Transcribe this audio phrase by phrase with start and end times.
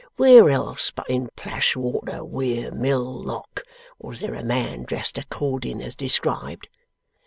[0.15, 3.61] Where else but in Plashwater Weir Mill Lock
[3.99, 6.67] was there a man dressed according as described?